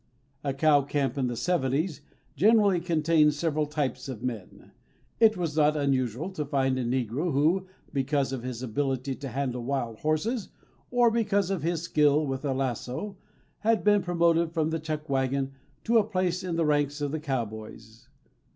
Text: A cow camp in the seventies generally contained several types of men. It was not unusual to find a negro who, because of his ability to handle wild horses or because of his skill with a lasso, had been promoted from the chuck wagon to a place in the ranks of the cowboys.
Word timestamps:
A 0.43 0.51
cow 0.51 0.81
camp 0.81 1.15
in 1.15 1.27
the 1.27 1.35
seventies 1.35 2.01
generally 2.35 2.79
contained 2.79 3.35
several 3.35 3.67
types 3.67 4.09
of 4.09 4.23
men. 4.23 4.71
It 5.19 5.37
was 5.37 5.55
not 5.55 5.77
unusual 5.77 6.31
to 6.31 6.43
find 6.43 6.79
a 6.79 6.83
negro 6.83 7.31
who, 7.31 7.67
because 7.93 8.33
of 8.33 8.41
his 8.41 8.63
ability 8.63 9.13
to 9.13 9.27
handle 9.27 9.63
wild 9.63 9.99
horses 9.99 10.49
or 10.89 11.11
because 11.11 11.51
of 11.51 11.61
his 11.61 11.83
skill 11.83 12.25
with 12.25 12.43
a 12.43 12.51
lasso, 12.55 13.15
had 13.59 13.83
been 13.83 14.01
promoted 14.01 14.53
from 14.53 14.71
the 14.71 14.79
chuck 14.79 15.07
wagon 15.07 15.51
to 15.83 15.99
a 15.99 16.03
place 16.03 16.43
in 16.43 16.55
the 16.55 16.65
ranks 16.65 16.99
of 16.99 17.11
the 17.11 17.19
cowboys. 17.19 18.09